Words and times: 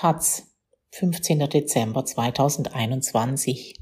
Taz, 0.00 0.46
15. 0.92 1.40
Dezember 1.40 2.06
2021. 2.06 3.74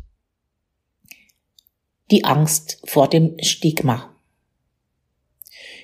Die 2.10 2.24
Angst 2.24 2.82
vor 2.86 3.06
dem 3.06 3.36
Stigma. 3.40 4.16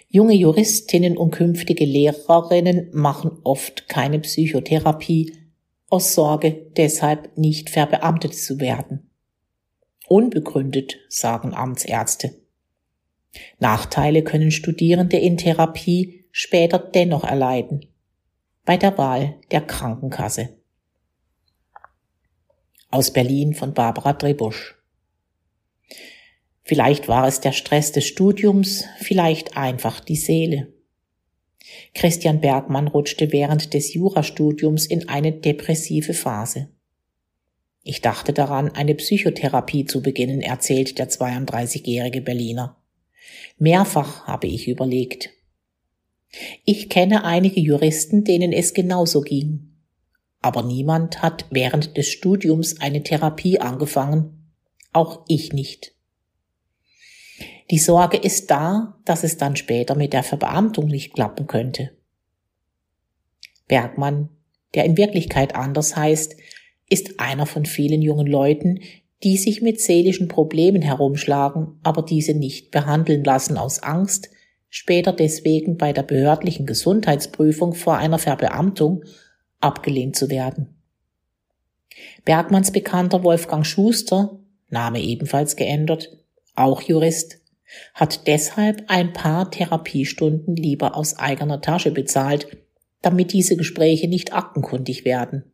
Junge 0.08 0.34
Juristinnen 0.34 1.16
und 1.16 1.30
künftige 1.30 1.84
Lehrerinnen 1.84 2.90
machen 2.92 3.38
oft 3.44 3.88
keine 3.88 4.18
Psychotherapie 4.18 5.36
aus 5.88 6.14
Sorge, 6.14 6.66
deshalb 6.76 7.38
nicht 7.38 7.70
verbeamtet 7.70 8.34
zu 8.34 8.58
werden. 8.58 9.08
Unbegründet, 10.08 10.96
sagen 11.08 11.54
Amtsärzte. 11.54 12.34
Nachteile 13.60 14.24
können 14.24 14.50
Studierende 14.50 15.16
in 15.16 15.36
Therapie 15.36 16.24
später 16.32 16.80
dennoch 16.80 17.22
erleiden 17.22 17.86
bei 18.64 18.78
der 18.78 18.96
Wahl 18.96 19.34
der 19.50 19.60
Krankenkasse. 19.60 20.56
Aus 22.90 23.12
Berlin 23.12 23.54
von 23.54 23.74
Barbara 23.74 24.14
Drebusch. 24.14 24.76
Vielleicht 26.62 27.08
war 27.08 27.28
es 27.28 27.40
der 27.40 27.52
Stress 27.52 27.92
des 27.92 28.06
Studiums, 28.06 28.84
vielleicht 28.98 29.56
einfach 29.56 30.00
die 30.00 30.16
Seele. 30.16 30.72
Christian 31.92 32.40
Bergmann 32.40 32.88
rutschte 32.88 33.32
während 33.32 33.74
des 33.74 33.92
Jurastudiums 33.92 34.86
in 34.86 35.08
eine 35.10 35.32
depressive 35.32 36.14
Phase. 36.14 36.70
Ich 37.82 38.00
dachte 38.00 38.32
daran, 38.32 38.70
eine 38.70 38.94
Psychotherapie 38.94 39.84
zu 39.84 40.00
beginnen, 40.00 40.40
erzählt 40.40 40.98
der 40.98 41.10
32-jährige 41.10 42.22
Berliner. 42.22 42.82
Mehrfach 43.58 44.26
habe 44.26 44.46
ich 44.46 44.68
überlegt. 44.68 45.30
Ich 46.64 46.88
kenne 46.88 47.24
einige 47.24 47.60
Juristen, 47.60 48.24
denen 48.24 48.52
es 48.52 48.74
genauso 48.74 49.20
ging. 49.20 49.70
Aber 50.40 50.62
niemand 50.62 51.22
hat 51.22 51.46
während 51.50 51.96
des 51.96 52.08
Studiums 52.08 52.80
eine 52.80 53.02
Therapie 53.02 53.60
angefangen, 53.60 54.52
auch 54.92 55.24
ich 55.28 55.52
nicht. 55.52 55.94
Die 57.70 57.78
Sorge 57.78 58.18
ist 58.18 58.50
da, 58.50 58.98
dass 59.04 59.24
es 59.24 59.38
dann 59.38 59.56
später 59.56 59.94
mit 59.94 60.12
der 60.12 60.22
Verbeamtung 60.22 60.86
nicht 60.86 61.14
klappen 61.14 61.46
könnte. 61.46 61.90
Bergmann, 63.66 64.28
der 64.74 64.84
in 64.84 64.96
Wirklichkeit 64.96 65.54
anders 65.54 65.96
heißt, 65.96 66.36
ist 66.90 67.18
einer 67.18 67.46
von 67.46 67.64
vielen 67.64 68.02
jungen 68.02 68.26
Leuten, 68.26 68.80
die 69.22 69.38
sich 69.38 69.62
mit 69.62 69.80
seelischen 69.80 70.28
Problemen 70.28 70.82
herumschlagen, 70.82 71.78
aber 71.82 72.02
diese 72.02 72.34
nicht 72.34 72.70
behandeln 72.70 73.24
lassen 73.24 73.56
aus 73.56 73.82
Angst, 73.82 74.28
später 74.76 75.12
deswegen 75.12 75.76
bei 75.76 75.92
der 75.92 76.02
behördlichen 76.02 76.66
Gesundheitsprüfung 76.66 77.74
vor 77.74 77.96
einer 77.96 78.18
Verbeamtung 78.18 79.04
abgelehnt 79.60 80.16
zu 80.16 80.30
werden. 80.30 80.74
Bergmanns 82.24 82.72
Bekannter 82.72 83.22
Wolfgang 83.22 83.64
Schuster, 83.64 84.40
Name 84.70 85.00
ebenfalls 85.00 85.54
geändert, 85.54 86.18
auch 86.56 86.82
Jurist, 86.82 87.38
hat 87.94 88.26
deshalb 88.26 88.82
ein 88.88 89.12
paar 89.12 89.48
Therapiestunden 89.48 90.56
lieber 90.56 90.96
aus 90.96 91.20
eigener 91.20 91.60
Tasche 91.60 91.92
bezahlt, 91.92 92.48
damit 93.00 93.32
diese 93.32 93.56
Gespräche 93.56 94.08
nicht 94.08 94.32
aktenkundig 94.32 95.04
werden. 95.04 95.44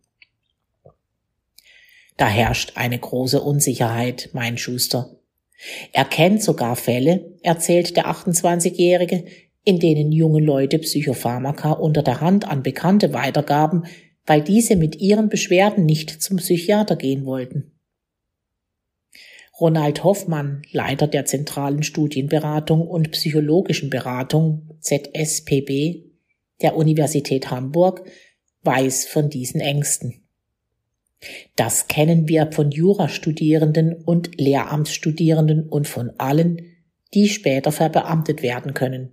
Da 2.17 2.27
herrscht 2.27 2.73
eine 2.77 2.99
große 2.99 3.43
Unsicherheit, 3.43 4.31
mein 4.33 4.57
Schuster. 4.57 5.20
Er 5.93 6.05
kennt 6.05 6.43
sogar 6.43 6.77
Fälle, 6.77 7.37
erzählt 7.43 7.97
der 7.97 8.07
28-Jährige, 8.07 9.25
in 9.65 9.79
denen 9.79 10.13
junge 10.13 10.41
Leute 10.41 10.79
Psychopharmaka 10.79 11.73
unter 11.73 12.03
der 12.03 12.21
Hand 12.21 12.49
an 12.49 12.63
Bekannte 12.63 13.13
weitergaben, 13.13 13.85
weil 14.27 14.43
diese 14.43 14.77
mit 14.77 14.97
ihren 14.97 15.29
Beschwerden 15.29 15.85
nicht 15.85 16.23
zum 16.23 16.39
Psychiater 16.39 16.97
gehen 16.97 17.27
wollten. 17.27 17.73
Ronald 19.61 20.05
Hoffmann, 20.05 20.63
Leiter 20.73 21.07
der 21.07 21.27
zentralen 21.27 21.83
Studienberatung 21.83 22.87
und 22.87 23.11
psychologischen 23.11 23.91
Beratung 23.91 24.71
ZSPB 24.81 26.07
der 26.63 26.77
Universität 26.77 27.51
Hamburg, 27.51 28.03
weiß 28.63 29.07
von 29.07 29.29
diesen 29.29 29.61
Ängsten. 29.61 30.23
Das 31.57 31.89
kennen 31.89 32.29
wir 32.29 32.51
von 32.53 32.71
Jurastudierenden 32.71 33.95
und 33.95 34.41
Lehramtsstudierenden 34.41 35.69
und 35.69 35.87
von 35.87 36.13
allen, 36.19 36.63
die 37.13 37.29
später 37.29 37.73
verbeamtet 37.73 38.43
werden 38.43 38.73
können. 38.75 39.13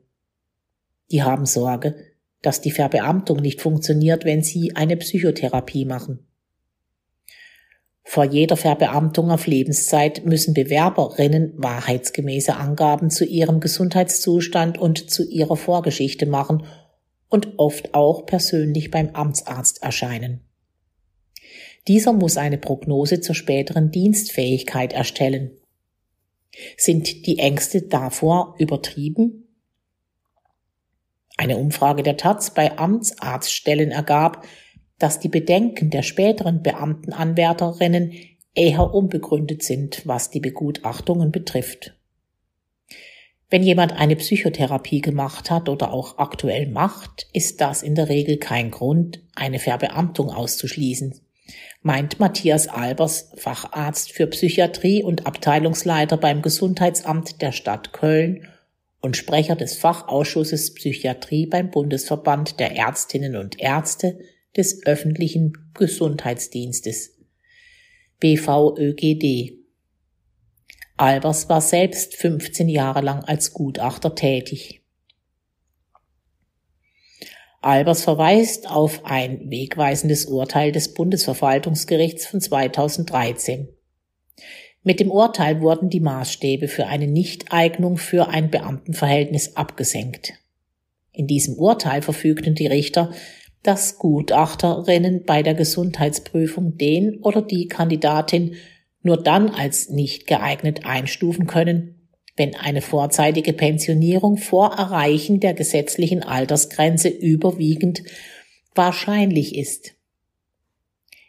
Die 1.12 1.24
haben 1.24 1.46
Sorge, 1.46 1.96
dass 2.42 2.62
die 2.62 2.72
Verbeamtung 2.72 3.38
nicht 3.38 3.62
funktioniert, 3.62 4.24
wenn 4.24 4.44
sie 4.44 4.76
eine 4.76 4.98
Psychotherapie 4.98 5.86
machen. 5.86 6.20
Vor 8.04 8.24
jeder 8.24 8.56
Verbeamtung 8.56 9.32
auf 9.32 9.48
Lebenszeit 9.48 10.26
müssen 10.26 10.54
Bewerberinnen 10.54 11.52
wahrheitsgemäße 11.58 12.56
Angaben 12.56 13.10
zu 13.10 13.26
ihrem 13.26 13.60
Gesundheitszustand 13.60 14.78
und 14.78 15.10
zu 15.10 15.30
ihrer 15.30 15.58
Vorgeschichte 15.58 16.26
machen 16.26 16.64
und 17.28 17.60
oft 17.60 17.94
auch 17.94 18.26
persönlich 18.26 18.92
beim 18.92 19.10
Amtsarzt 19.10 19.84
erscheinen. 19.84 20.47
Dieser 21.88 22.12
muss 22.12 22.38
eine 22.38 22.58
Prognose 22.58 23.22
zur 23.22 23.36
späteren 23.36 23.92
Dienstfähigkeit 23.92 24.92
erstellen. 24.92 25.52
Sind 26.76 27.26
die 27.26 27.40
Ängste 27.40 27.84
davor 27.84 28.56
übertrieben? 28.58 29.48
Eine 31.38 31.58
Umfrage 31.58 32.04
der 32.04 32.18
Taz 32.18 32.54
bei 32.54 32.78
Amtsarztstellen 32.78 33.92
ergab, 33.92 34.46
dass 34.98 35.20
die 35.20 35.30
Bedenken 35.30 35.90
der 35.92 36.02
späteren 36.02 36.64
Beamtenanwärterinnen 36.64 38.14
eher 38.56 38.94
unbegründet 38.94 39.62
sind, 39.64 40.02
was 40.06 40.32
die 40.32 40.40
Begutachtungen 40.40 41.32
betrifft. 41.32 41.94
Wenn 43.50 43.64
jemand 43.64 43.94
eine 43.94 44.16
Psychotherapie 44.18 45.00
gemacht 45.00 45.52
hat 45.52 45.70
oder 45.70 45.94
auch 45.94 46.18
aktuell 46.18 46.68
macht, 46.68 47.28
ist 47.32 47.62
das 47.62 47.82
in 47.84 47.96
der 47.96 48.10
Regel 48.10 48.38
kein 48.38 48.72
Grund, 48.72 49.22
eine 49.36 49.60
Verbeamtung 49.60 50.32
auszuschließen 50.32 51.22
meint 51.88 52.20
Matthias 52.20 52.68
Albers, 52.68 53.32
Facharzt 53.38 54.12
für 54.12 54.28
Psychiatrie 54.28 55.04
und 55.04 55.26
Abteilungsleiter 55.26 56.18
beim 56.18 56.42
Gesundheitsamt 56.42 57.42
der 57.42 57.54
Stadt 57.54 57.94
Köln 57.94 58.46
und 59.00 59.16
Sprecher 59.16 59.56
des 59.56 59.78
Fachausschusses 59.78 60.74
Psychiatrie 60.74 61.46
beim 61.46 61.72
Bundesverband 61.72 62.60
der 62.60 62.76
Ärztinnen 62.76 63.38
und 63.38 63.62
Ärzte 63.62 64.20
des 64.58 64.86
öffentlichen 64.86 65.54
Gesundheitsdienstes 65.76 67.16
BVÖGD. 68.20 69.54
Albers 70.98 71.48
war 71.48 71.62
selbst 71.62 72.18
15 72.18 72.68
Jahre 72.68 73.00
lang 73.00 73.24
als 73.24 73.54
Gutachter 73.54 74.14
tätig. 74.14 74.84
Albers 77.68 78.04
verweist 78.04 78.72
auf 78.72 79.04
ein 79.04 79.52
wegweisendes 79.52 80.26
Urteil 80.26 80.72
des 80.72 80.94
Bundesverwaltungsgerichts 80.94 82.26
von 82.26 82.40
2013. 82.40 83.68
Mit 84.84 85.02
dem 85.02 85.12
Urteil 85.12 85.60
wurden 85.60 85.90
die 85.90 86.00
Maßstäbe 86.00 86.70
für 86.70 86.88
eine 86.88 87.08
Nichteignung 87.08 87.98
für 87.98 88.30
ein 88.30 88.50
Beamtenverhältnis 88.50 89.58
abgesenkt. 89.58 90.36
In 91.12 91.28
diesem 91.28 91.56
Urteil 91.56 92.02
verfügten 92.02 92.56
die 92.56 92.68
Richter, 92.68 93.12
dass 93.64 93.98
Gutachterinnen 93.98 95.26
bei 95.26 95.44
der 95.44 95.54
Gesundheitsprüfung 95.54 96.78
den 96.78 97.18
oder 97.18 97.42
die 97.42 97.68
Kandidatin 97.68 98.56
nur 99.02 99.22
dann 99.22 99.50
als 99.50 99.90
nicht 99.90 100.26
geeignet 100.26 100.86
einstufen 100.86 101.48
können, 101.48 101.97
wenn 102.38 102.56
eine 102.56 102.82
vorzeitige 102.82 103.52
Pensionierung 103.52 104.38
vor 104.38 104.76
Erreichen 104.76 105.40
der 105.40 105.54
gesetzlichen 105.54 106.24
Altersgrenze 106.24 107.10
überwiegend 107.10 108.04
wahrscheinlich 108.76 109.56
ist. 109.56 109.96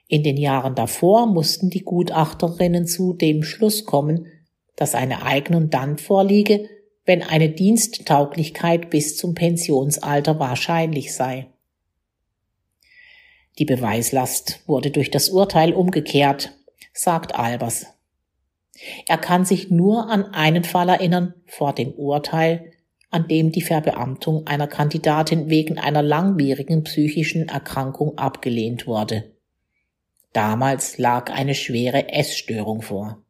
In 0.06 0.22
den 0.22 0.36
Jahren 0.36 0.74
davor 0.74 1.26
mussten 1.26 1.70
die 1.70 1.82
Gutachterinnen 1.82 2.86
zu 2.86 3.14
dem 3.14 3.42
Schluss 3.42 3.84
kommen, 3.84 4.26
dass 4.76 4.94
eine 4.94 5.22
Eignung 5.22 5.70
dann 5.70 5.98
vorliege, 5.98 6.68
wenn 7.04 7.22
eine 7.22 7.48
Diensttauglichkeit 7.48 8.90
bis 8.90 9.16
zum 9.16 9.34
Pensionsalter 9.34 10.38
wahrscheinlich 10.38 11.14
sei. 11.14 11.46
Die 13.58 13.64
Beweislast 13.64 14.60
wurde 14.66 14.90
durch 14.90 15.10
das 15.10 15.30
Urteil 15.30 15.72
umgekehrt, 15.72 16.52
sagt 16.92 17.34
Albers. 17.34 17.86
Er 19.06 19.18
kann 19.18 19.44
sich 19.44 19.70
nur 19.70 20.08
an 20.08 20.24
einen 20.34 20.64
Fall 20.64 20.88
erinnern 20.88 21.34
vor 21.46 21.74
dem 21.74 21.92
Urteil, 21.92 22.72
an 23.10 23.26
dem 23.26 23.52
die 23.52 23.62
Verbeamtung 23.62 24.46
einer 24.46 24.66
Kandidatin 24.66 25.48
wegen 25.48 25.78
einer 25.78 26.02
langwierigen 26.02 26.84
psychischen 26.84 27.48
Erkrankung 27.48 28.18
abgelehnt 28.18 28.86
wurde. 28.86 29.32
Damals 30.32 30.98
lag 30.98 31.32
eine 31.32 31.54
schwere 31.54 32.10
Essstörung 32.12 32.82
vor. 32.82 33.22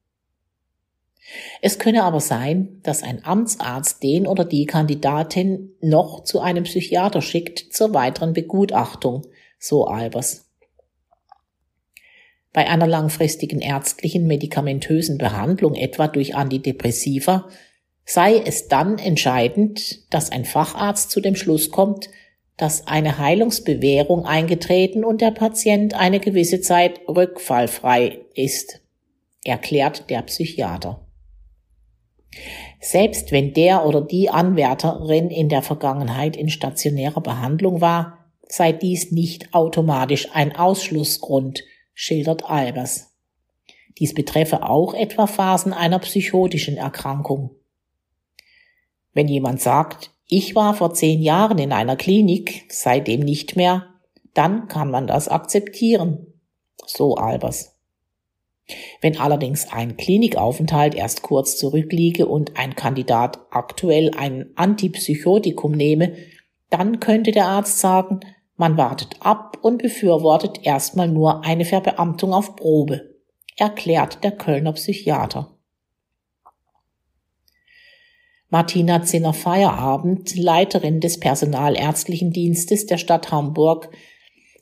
Es 1.60 1.78
könne 1.78 2.04
aber 2.04 2.20
sein, 2.20 2.80
dass 2.82 3.02
ein 3.02 3.24
Amtsarzt 3.24 4.02
den 4.02 4.26
oder 4.26 4.44
die 4.44 4.66
Kandidatin 4.66 5.70
noch 5.80 6.24
zu 6.24 6.40
einem 6.40 6.64
Psychiater 6.64 7.20
schickt 7.22 7.72
zur 7.72 7.94
weiteren 7.94 8.32
Begutachtung, 8.32 9.26
so 9.58 9.86
Albers. 9.86 10.47
Bei 12.52 12.68
einer 12.68 12.86
langfristigen 12.86 13.60
ärztlichen 13.60 14.26
medikamentösen 14.26 15.18
Behandlung, 15.18 15.74
etwa 15.74 16.08
durch 16.08 16.34
Antidepressiva, 16.34 17.48
sei 18.04 18.38
es 18.38 18.68
dann 18.68 18.98
entscheidend, 18.98 20.12
dass 20.12 20.32
ein 20.32 20.44
Facharzt 20.44 21.10
zu 21.10 21.20
dem 21.20 21.36
Schluss 21.36 21.70
kommt, 21.70 22.08
dass 22.56 22.86
eine 22.86 23.18
Heilungsbewährung 23.18 24.24
eingetreten 24.24 25.04
und 25.04 25.20
der 25.20 25.30
Patient 25.30 25.94
eine 25.94 26.18
gewisse 26.18 26.60
Zeit 26.60 27.00
rückfallfrei 27.06 28.18
ist, 28.34 28.80
erklärt 29.44 30.10
der 30.10 30.22
Psychiater. 30.22 31.06
Selbst 32.80 33.30
wenn 33.32 33.52
der 33.52 33.84
oder 33.86 34.00
die 34.00 34.30
Anwärterin 34.30 35.30
in 35.30 35.48
der 35.48 35.62
Vergangenheit 35.62 36.36
in 36.36 36.48
stationärer 36.48 37.20
Behandlung 37.20 37.80
war, 37.80 38.18
sei 38.48 38.72
dies 38.72 39.12
nicht 39.12 39.52
automatisch 39.52 40.28
ein 40.32 40.56
Ausschlussgrund, 40.56 41.62
schildert 42.00 42.48
Albers. 42.48 43.12
Dies 43.98 44.14
betreffe 44.14 44.62
auch 44.62 44.94
etwa 44.94 45.26
Phasen 45.26 45.72
einer 45.72 45.98
psychotischen 45.98 46.76
Erkrankung. 46.76 47.50
Wenn 49.14 49.26
jemand 49.26 49.60
sagt, 49.60 50.12
ich 50.28 50.54
war 50.54 50.74
vor 50.74 50.94
zehn 50.94 51.20
Jahren 51.20 51.58
in 51.58 51.72
einer 51.72 51.96
Klinik, 51.96 52.66
seitdem 52.68 53.18
nicht 53.18 53.56
mehr, 53.56 53.88
dann 54.32 54.68
kann 54.68 54.92
man 54.92 55.08
das 55.08 55.26
akzeptieren. 55.26 56.34
So 56.86 57.16
Albers. 57.16 57.76
Wenn 59.00 59.18
allerdings 59.18 59.66
ein 59.72 59.96
Klinikaufenthalt 59.96 60.94
erst 60.94 61.22
kurz 61.22 61.58
zurückliege 61.58 62.26
und 62.26 62.56
ein 62.56 62.76
Kandidat 62.76 63.40
aktuell 63.50 64.12
ein 64.16 64.50
Antipsychotikum 64.54 65.72
nehme, 65.72 66.14
dann 66.70 67.00
könnte 67.00 67.32
der 67.32 67.46
Arzt 67.46 67.80
sagen, 67.80 68.20
man 68.58 68.76
wartet 68.76 69.16
ab 69.20 69.56
und 69.62 69.80
befürwortet 69.80 70.66
erstmal 70.66 71.08
nur 71.08 71.44
eine 71.44 71.64
Verbeamtung 71.64 72.34
auf 72.34 72.56
Probe, 72.56 73.14
erklärt 73.56 74.22
der 74.24 74.32
Kölner 74.32 74.72
Psychiater. 74.72 75.56
Martina 78.50 79.02
Zinner-Feierabend, 79.02 80.36
Leiterin 80.36 81.00
des 81.00 81.20
Personalärztlichen 81.20 82.32
Dienstes 82.32 82.86
der 82.86 82.98
Stadt 82.98 83.30
Hamburg, 83.30 83.90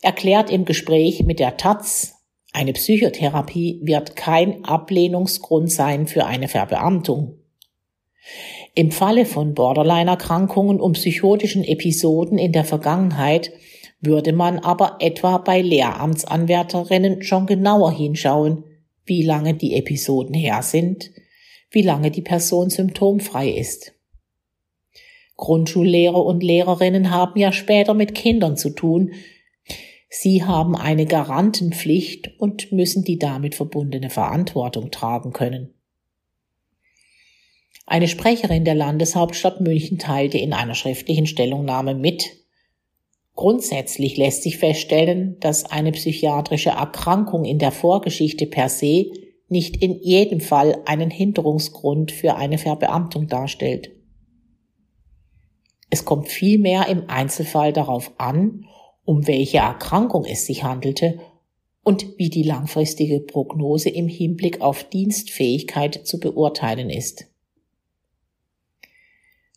erklärt 0.03 0.51
im 0.51 0.65
Gespräch 0.65 1.25
mit 1.25 1.39
der 1.39 1.57
Taz, 1.57 2.17
eine 2.53 2.73
Psychotherapie 2.73 3.81
wird 3.83 4.17
kein 4.17 4.65
Ablehnungsgrund 4.65 5.71
sein 5.71 6.07
für 6.07 6.27
eine 6.27 6.49
Verbeamtung. 6.49 7.39
Im 8.75 8.91
Falle 8.91 9.25
von 9.25 9.55
Borderline-Erkrankungen 9.55 10.81
und 10.81 10.95
psychotischen 10.95 11.65
Episoden 11.65 12.39
in 12.39 12.53
der 12.53 12.65
Vergangenheit 12.65 13.53
würde 14.07 14.33
man 14.33 14.59
aber 14.59 14.97
etwa 15.01 15.39
bei 15.39 15.61
Lehramtsanwärterinnen 15.61 17.23
schon 17.23 17.47
genauer 17.47 17.93
hinschauen, 17.93 18.65
wie 19.05 19.23
lange 19.23 19.55
die 19.55 19.75
Episoden 19.75 20.35
her 20.35 20.63
sind, 20.63 21.11
wie 21.71 21.83
lange 21.83 22.11
die 22.11 22.23
Person 22.23 22.71
symptomfrei 22.71 23.51
ist. 23.51 23.93
Grundschullehrer 25.37 26.25
und 26.25 26.43
Lehrerinnen 26.43 27.11
haben 27.11 27.39
ja 27.39 27.53
später 27.53 27.93
mit 27.93 28.15
Kindern 28.15 28.57
zu 28.57 28.71
tun, 28.71 29.13
Sie 30.09 30.45
haben 30.45 30.77
eine 30.77 31.05
Garantenpflicht 31.05 32.39
und 32.39 32.73
müssen 32.73 33.05
die 33.05 33.19
damit 33.19 33.55
verbundene 33.55 34.09
Verantwortung 34.09 34.91
tragen 34.91 35.33
können. 35.33 35.75
Eine 37.87 38.09
Sprecherin 38.09 38.65
der 38.65 38.75
Landeshauptstadt 38.75 39.61
München 39.61 39.99
teilte 39.99 40.39
in 40.39 40.53
einer 40.53 40.75
schriftlichen 40.75 41.27
Stellungnahme 41.27 41.95
mit, 41.95 42.46
Grundsätzlich 43.37 44.17
lässt 44.17 44.43
sich 44.43 44.57
feststellen, 44.57 45.37
dass 45.41 45.67
eine 45.67 45.93
psychiatrische 45.93 46.71
Erkrankung 46.71 47.45
in 47.45 47.59
der 47.59 47.71
Vorgeschichte 47.71 48.47
per 48.47 48.71
se 48.71 49.11
nicht 49.49 49.77
in 49.83 50.01
jedem 50.01 50.41
Fall 50.41 50.83
einen 50.87 51.11
Hinderungsgrund 51.11 52.11
für 52.11 52.37
eine 52.37 52.57
Verbeamtung 52.57 53.29
darstellt. 53.29 53.91
Es 55.91 56.07
kommt 56.07 56.29
vielmehr 56.29 56.89
im 56.89 57.09
Einzelfall 57.09 57.75
darauf 57.75 58.13
an, 58.19 58.65
um 59.05 59.27
welche 59.27 59.59
Erkrankung 59.59 60.25
es 60.25 60.47
sich 60.47 60.65
handelte 60.65 61.21
und 61.85 62.19
wie 62.19 62.31
die 62.31 62.43
langfristige 62.43 63.21
Prognose 63.21 63.91
im 63.91 64.09
Hinblick 64.09 64.63
auf 64.63 64.83
Dienstfähigkeit 64.85 66.07
zu 66.07 66.19
beurteilen 66.19 66.89
ist. 66.89 67.27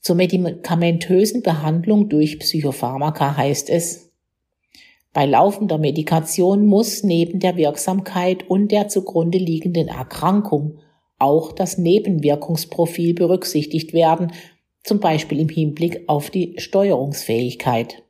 Zur 0.02 0.16
medikamentösen 0.16 1.42
Behandlung 1.42 2.10
durch 2.10 2.40
Psychopharmaka 2.40 3.36
heißt 3.36 3.70
es, 3.70 4.12
bei 5.12 5.26
laufender 5.26 5.78
Medikation 5.78 6.66
muss 6.66 7.04
neben 7.04 7.40
der 7.40 7.58
Wirksamkeit 7.58 8.48
und 8.48 8.72
der 8.72 8.88
zugrunde 8.88 9.40
liegenden 9.40 9.88
Erkrankung 9.88 10.80
auch 11.18 11.52
das 11.52 11.78
Nebenwirkungsprofil 11.78 13.14
berücksichtigt 13.14 13.94
werden, 13.94 14.32
zum 14.84 15.00
Beispiel 15.00 15.40
im 15.40 15.50
Hinblick 15.50 16.04
auf 16.08 16.30
die 16.30 16.56
Steuerungsfähigkeit. 16.58 18.04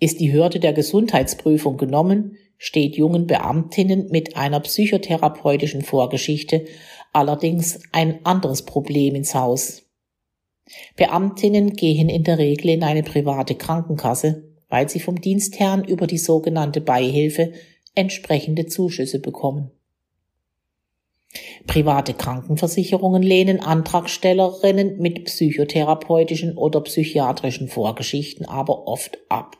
Ist 0.00 0.20
die 0.20 0.32
Hürde 0.32 0.60
der 0.60 0.72
Gesundheitsprüfung 0.72 1.76
genommen, 1.76 2.36
steht 2.64 2.96
jungen 2.96 3.26
Beamtinnen 3.26 4.08
mit 4.08 4.38
einer 4.38 4.58
psychotherapeutischen 4.58 5.82
Vorgeschichte 5.82 6.64
allerdings 7.12 7.78
ein 7.92 8.24
anderes 8.24 8.62
Problem 8.62 9.14
ins 9.14 9.34
Haus. 9.34 9.82
Beamtinnen 10.96 11.74
gehen 11.74 12.08
in 12.08 12.24
der 12.24 12.38
Regel 12.38 12.70
in 12.70 12.82
eine 12.82 13.02
private 13.02 13.54
Krankenkasse, 13.54 14.44
weil 14.70 14.88
sie 14.88 14.98
vom 14.98 15.20
Dienstherrn 15.20 15.84
über 15.84 16.06
die 16.06 16.16
sogenannte 16.16 16.80
Beihilfe 16.80 17.52
entsprechende 17.94 18.64
Zuschüsse 18.64 19.20
bekommen. 19.20 19.70
Private 21.66 22.14
Krankenversicherungen 22.14 23.22
lehnen 23.22 23.60
Antragstellerinnen 23.60 24.96
mit 24.96 25.26
psychotherapeutischen 25.26 26.56
oder 26.56 26.80
psychiatrischen 26.80 27.68
Vorgeschichten 27.68 28.46
aber 28.46 28.86
oft 28.86 29.18
ab. 29.28 29.58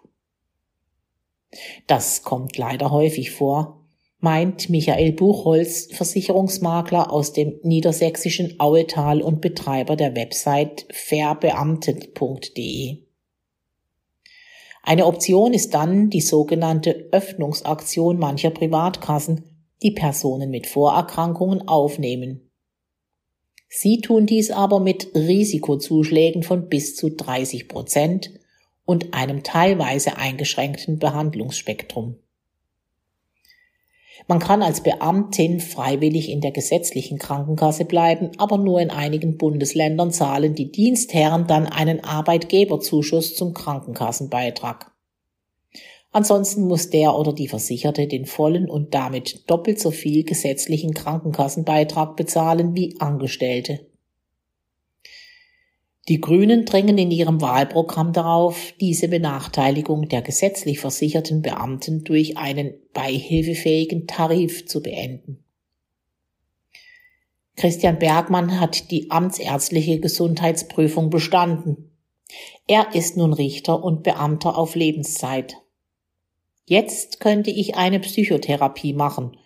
Das 1.86 2.22
kommt 2.22 2.58
leider 2.58 2.90
häufig 2.90 3.30
vor, 3.30 3.86
meint 4.18 4.68
Michael 4.70 5.12
Buchholz, 5.12 5.88
Versicherungsmakler 5.92 7.12
aus 7.12 7.32
dem 7.32 7.60
niedersächsischen 7.62 8.58
Auetal 8.58 9.20
und 9.20 9.40
Betreiber 9.40 9.94
der 9.96 10.16
Website 10.16 10.86
verbeamtet.de. 10.90 13.04
Eine 14.82 15.06
Option 15.06 15.54
ist 15.54 15.74
dann 15.74 16.10
die 16.10 16.20
sogenannte 16.20 17.08
Öffnungsaktion 17.12 18.18
mancher 18.18 18.50
Privatkassen, 18.50 19.44
die 19.82 19.92
Personen 19.92 20.50
mit 20.50 20.66
Vorerkrankungen 20.66 21.68
aufnehmen. 21.68 22.50
Sie 23.68 24.00
tun 24.00 24.26
dies 24.26 24.50
aber 24.50 24.80
mit 24.80 25.14
Risikozuschlägen 25.14 26.42
von 26.42 26.68
bis 26.68 26.96
zu 26.96 27.10
30 27.10 27.68
Prozent 27.68 28.30
und 28.84 29.14
einem 29.14 29.42
teilweise 29.42 30.16
eingeschränkten 30.16 30.98
Behandlungsspektrum. 30.98 32.16
Man 34.26 34.38
kann 34.38 34.62
als 34.62 34.82
Beamtin 34.82 35.60
freiwillig 35.60 36.30
in 36.30 36.40
der 36.40 36.52
gesetzlichen 36.52 37.18
Krankenkasse 37.18 37.84
bleiben, 37.84 38.30
aber 38.38 38.56
nur 38.56 38.80
in 38.80 38.90
einigen 38.90 39.36
Bundesländern 39.36 40.12
zahlen 40.12 40.54
die 40.54 40.70
Dienstherren 40.70 41.46
dann 41.46 41.66
einen 41.66 42.02
Arbeitgeberzuschuss 42.02 43.34
zum 43.34 43.52
Krankenkassenbeitrag. 43.52 44.92
Ansonsten 46.12 46.68
muss 46.68 46.90
der 46.90 47.18
oder 47.18 47.32
die 47.32 47.48
Versicherte 47.48 48.06
den 48.06 48.24
vollen 48.24 48.70
und 48.70 48.94
damit 48.94 49.50
doppelt 49.50 49.80
so 49.80 49.90
viel 49.90 50.24
gesetzlichen 50.24 50.94
Krankenkassenbeitrag 50.94 52.16
bezahlen 52.16 52.76
wie 52.76 52.94
Angestellte. 53.00 53.86
Die 56.08 56.20
Grünen 56.20 56.66
drängen 56.66 56.98
in 56.98 57.10
ihrem 57.10 57.40
Wahlprogramm 57.40 58.12
darauf, 58.12 58.74
diese 58.78 59.08
Benachteiligung 59.08 60.08
der 60.08 60.20
gesetzlich 60.20 60.78
versicherten 60.78 61.40
Beamten 61.40 62.04
durch 62.04 62.36
einen 62.36 62.74
beihilfefähigen 62.92 64.06
Tarif 64.06 64.66
zu 64.66 64.82
beenden. 64.82 65.42
Christian 67.56 67.98
Bergmann 67.98 68.60
hat 68.60 68.90
die 68.90 69.10
amtsärztliche 69.10 69.98
Gesundheitsprüfung 70.00 71.08
bestanden. 71.08 71.90
Er 72.66 72.94
ist 72.94 73.16
nun 73.16 73.32
Richter 73.32 73.82
und 73.82 74.02
Beamter 74.02 74.58
auf 74.58 74.74
Lebenszeit. 74.74 75.56
Jetzt 76.66 77.20
könnte 77.20 77.50
ich 77.50 77.76
eine 77.76 78.00
Psychotherapie 78.00 78.92
machen, 78.92 79.38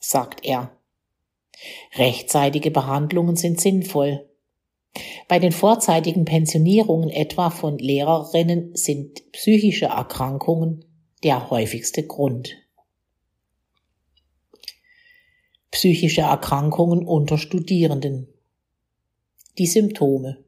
sagt 0.00 0.44
er. 0.44 0.72
Rechtzeitige 1.96 2.70
Behandlungen 2.70 3.36
sind 3.36 3.60
sinnvoll. 3.60 4.28
Bei 5.28 5.40
den 5.40 5.50
vorzeitigen 5.50 6.24
Pensionierungen 6.24 7.10
etwa 7.10 7.50
von 7.50 7.78
Lehrerinnen 7.78 8.76
sind 8.76 9.32
psychische 9.32 9.86
Erkrankungen 9.86 10.84
der 11.24 11.50
häufigste 11.50 12.06
Grund. 12.06 12.56
Psychische 15.72 16.20
Erkrankungen 16.20 17.04
unter 17.04 17.38
Studierenden. 17.38 18.28
Die 19.58 19.66
Symptome. 19.66 20.44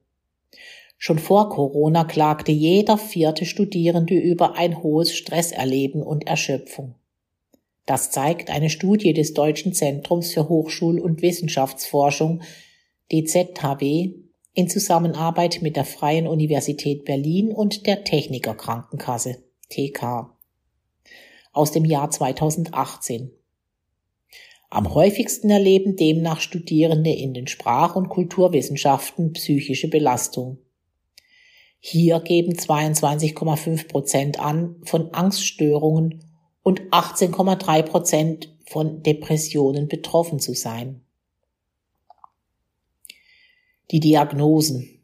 Schon 0.97 1.18
vor 1.18 1.49
Corona 1.50 2.04
klagte 2.04 2.52
jeder 2.52 2.99
vierte 2.99 3.47
Studierende 3.47 4.14
über 4.14 4.56
ein 4.56 4.82
hohes 4.82 5.12
Stresserleben 5.12 6.02
und 6.02 6.26
Erschöpfung. 6.26 6.94
Das 7.85 8.11
zeigt 8.11 8.50
eine 8.50 8.70
Studie 8.70 9.12
des 9.12 9.35
Deutschen 9.35 9.73
Zentrums 9.73 10.32
für 10.32 10.49
Hochschul- 10.49 11.00
und 11.00 11.23
Wissenschaftsforschung 11.23 12.42
DZHW 13.11 14.27
in 14.59 14.69
Zusammenarbeit 14.69 15.62
mit 15.62 15.77
der 15.77 15.85
Freien 15.85 16.27
Universität 16.27 17.05
Berlin 17.05 17.53
und 17.53 17.87
der 17.87 18.03
Techniker 18.03 18.57
Krankenkasse 18.57 19.45
TK 19.69 20.35
aus 21.53 21.71
dem 21.71 21.85
Jahr 21.85 22.11
2018. 22.11 23.31
Am 24.69 24.93
häufigsten 24.93 25.49
erleben 25.49 25.95
demnach 25.95 26.41
Studierende 26.41 27.12
in 27.12 27.35
den 27.35 27.47
Sprach- 27.47 27.95
und 27.95 28.09
Kulturwissenschaften 28.09 29.33
psychische 29.35 29.87
Belastung. 29.87 30.59
Hier 31.79 32.19
geben 32.19 32.55
22,5 32.55 33.87
Prozent 33.87 34.41
an, 34.41 34.83
von 34.83 35.15
Angststörungen 35.15 36.25
und 36.65 36.81
18,3 36.91 37.83
Prozent 37.83 38.57
von 38.67 39.05
Depressionen 39.05 39.87
betroffen 39.87 40.41
zu 40.41 40.55
sein. 40.55 41.05
Die 43.90 44.00
Diagnosen. 44.00 45.02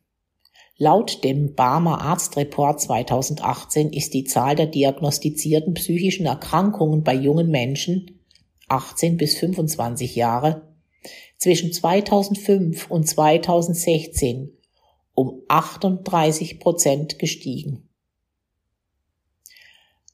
Laut 0.76 1.24
dem 1.24 1.54
Barmer 1.54 2.02
Arztreport 2.02 2.82
2018 2.82 3.92
ist 3.94 4.12
die 4.12 4.24
Zahl 4.24 4.56
der 4.56 4.66
diagnostizierten 4.66 5.72
psychischen 5.72 6.26
Erkrankungen 6.26 7.02
bei 7.02 7.14
jungen 7.14 7.50
Menschen 7.50 8.20
18 8.68 9.16
bis 9.16 9.38
25 9.38 10.16
Jahre 10.16 10.74
zwischen 11.38 11.72
2005 11.72 12.90
und 12.90 13.08
2016 13.08 14.52
um 15.14 15.42
38 15.48 16.60
Prozent 16.60 17.18
gestiegen. 17.18 17.88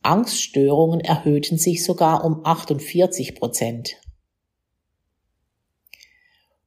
Angststörungen 0.02 1.00
erhöhten 1.00 1.58
sich 1.58 1.84
sogar 1.84 2.24
um 2.24 2.44
48 2.44 3.34
Prozent. 3.34 3.96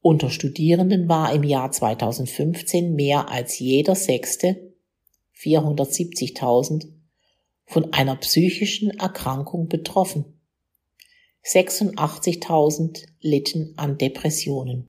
Unter 0.06 0.30
Studierenden 0.30 1.08
war 1.08 1.34
im 1.34 1.44
Jahr 1.44 1.72
2015 1.72 2.94
mehr 2.94 3.30
als 3.30 3.58
jeder 3.60 3.96
Sechste, 3.96 4.74
470.000, 5.34 6.90
von 7.64 7.94
einer 7.94 8.18
psychischen 8.18 8.90
Erkrankung 8.90 9.70
betroffen. 9.70 10.42
86.000 11.46 13.06
litten 13.22 13.76
an 13.78 13.98
Depressionen. 13.98 14.88